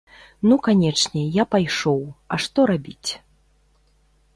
Ну 0.51 0.55
канечне, 0.67 1.21
я 1.37 1.45
пайшоў, 1.57 2.03
а 2.35 2.43
што 2.47 2.59
рабіць. 2.73 3.11